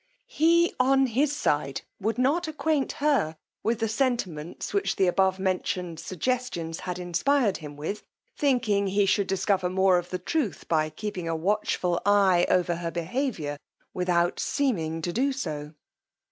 [0.33, 5.99] He, on his side, would not acquaint her with the sentiments which the above mentioned
[5.99, 8.01] suggestions had inspired him with,
[8.35, 12.89] thinking he should discover more of the truth by keeping a watchful eye over her
[12.89, 13.59] behaviour
[13.93, 15.75] without seeming to do so.